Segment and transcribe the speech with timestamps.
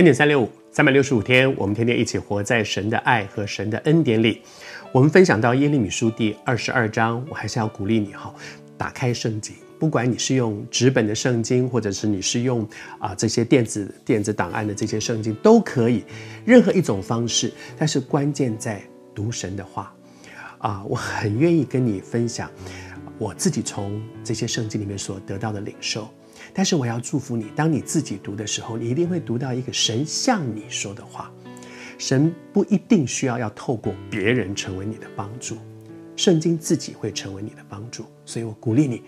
[0.00, 4.40] 恩典三六五，三百六十五天，我们天天一起活在神的爱和神的恩典里。
[4.92, 8.34] 我们分享到耶利米书第二十二章，我还是要鼓励你哈，
[8.78, 12.66] 打开圣经，不管你是用纸本的圣经，或者是你是用
[12.98, 16.02] 啊这些电子电子档案的这些圣经都可以，
[16.46, 17.52] 任何一种方式。
[17.76, 18.82] 但是关键在
[19.14, 19.94] 读神的话
[20.60, 22.50] 啊，我很愿意跟你分享
[23.18, 26.08] 我自己从这些圣经里面所得到的领受。
[26.52, 31.30] 但是我要祝福你，当你自己读的时候，你一定会读到一个神向你说的话。
[31.98, 35.56] 神不一定需要要透过别人成为你的帮助，
[36.16, 38.06] 圣经自己会成为你的帮助。
[38.24, 39.02] 所以我鼓励你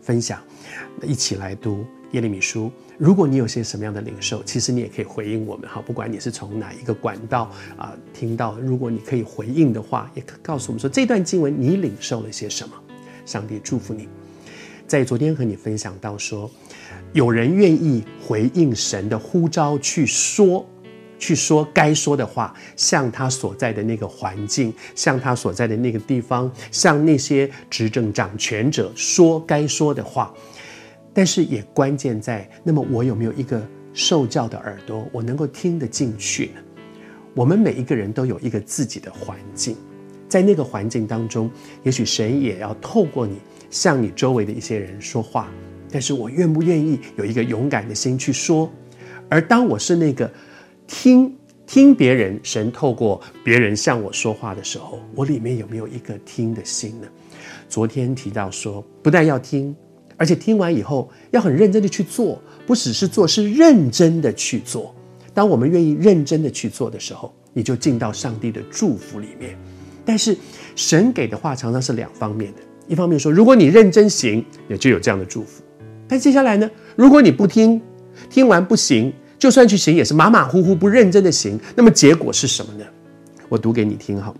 [0.00, 0.40] 分享，
[1.02, 2.70] 一起来读耶利米书。
[2.98, 5.82] 如果你有些什么样的领受，其实你也可以回应我们哈。
[5.84, 12.74] 不管你是从哪一个管道啊听到，如果你可以回应的话，也可告诉我们说这段经文你领受了些什么。
[13.26, 14.08] 上帝祝福你。
[14.86, 16.48] 在昨天和你分享到说，
[17.12, 20.66] 有人愿意回应神的呼召去说，
[21.18, 30.34] 去说该说的话，向他所在的那个环境，向他所在的那个地方，向那些执政掌权者说该说的话。
[31.14, 36.60] 但是也关键在，那么我有没有一个受教的耳朵，我能够听得进去呢？
[37.34, 39.76] 我们每一个人都有一个自己的环境，
[40.28, 41.50] 在那个环境当中，
[41.82, 43.36] 也许神也要透过你。
[43.68, 45.50] 向你周围的一些人说话，
[45.96, 48.70] 但是我愿不愿意有一个勇敢的心去说？
[49.30, 50.30] 而当我是那个
[50.86, 51.34] 听
[51.66, 57.08] 听别人，神透过别人向我说话的时候，我里面有没有一个听的心呢？
[57.66, 59.74] 昨天提到说，不但要听，
[60.18, 64.94] 而且听完以后要很认真的去做，不只是做，是认真的去做。
[65.32, 69.56] 当我们愿意认真的去做的时候，你就进到上帝的祝福里面。
[70.04, 70.36] 但是
[70.74, 72.58] 神给的话常常是两方面的。
[72.86, 75.62] 一方面说，如果你认真行，也就有这样的祝福。
[76.08, 77.80] 但接下来呢，如果你不听，
[78.30, 82.84] 听完不行，就算去行也是马马虎虎、不认真的行，那么结果是什么呢？
[83.48, 84.34] 我读给你听哈。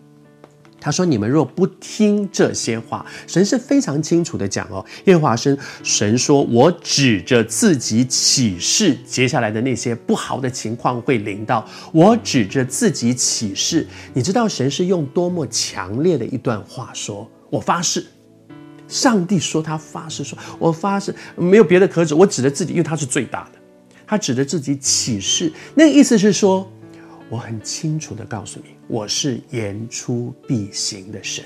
[0.79, 4.85] 他说：“你们若不听这些话，神是非常清楚的讲哦。
[5.07, 11.67] 耶和华神神说，我指着自己起誓，接下来的那些不好的情况会临到。
[11.93, 13.85] 我指着自己起誓，
[14.15, 18.07] 你知道神是用多么强烈的一段话说，我发誓。”
[18.89, 23.59] 上帝说他发誓说：“我发誓没有别的可指，我指着自己，因为他是最大的。
[24.07, 26.71] 他指着自己起誓，那个意思是说，
[27.29, 31.45] 我很清楚的告诉你，我是言出必行的神。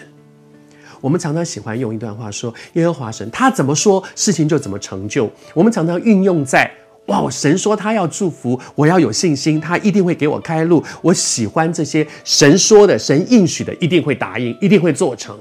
[1.01, 5.31] 我们常常喜欢用一段话说，耶和华神他怎么说，事情就怎么成就。
[5.55, 6.71] 我们常常运用在
[7.07, 10.85] 哇，神说他要祝福，我要有信心，他一定会给我开路。
[11.01, 15.39] 我喜欢这些神说的，神应许的，一定会答应，一定会做成。”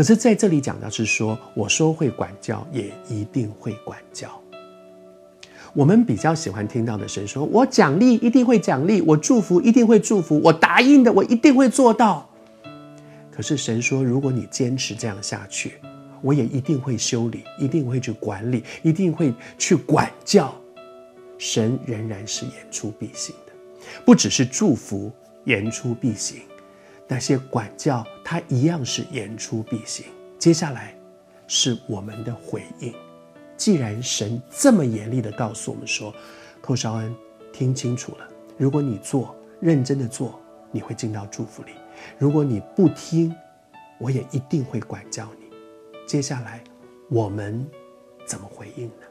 [0.00, 4.30] 可是在这里讲的是说，我说会管教，也一定会管教。
[5.74, 12.26] 我们比较喜欢听到的神说，我奖励一定会奖励，我祝福一定会祝福，我答应的我一定会做到。
[13.30, 15.74] 可是神说，如果你坚持这样下去，
[16.22, 20.50] 我也一定会修理，一定会去管理，一定会去管教。
[21.36, 23.52] 神仍然是言出必行的，
[24.06, 25.12] 不只是祝福，
[25.44, 26.40] 言出必行。
[27.10, 30.06] 那些管教，他一样是言出必行。
[30.38, 30.94] 接下来
[31.48, 32.94] 是我们的回应。
[33.56, 36.14] 既然神这么严厉的告诉我们说，
[36.60, 37.12] 寇绍恩，
[37.52, 40.38] 听清楚了，如果你做，认真的做，
[40.70, 41.72] 你会进到祝福里；
[42.16, 43.34] 如果你不听，
[43.98, 45.50] 我也一定会管教你。
[46.06, 46.62] 接下来
[47.08, 47.68] 我们
[48.24, 49.09] 怎么回应呢？